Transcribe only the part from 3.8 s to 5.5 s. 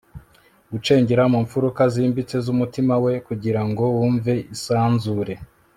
wumve isanzure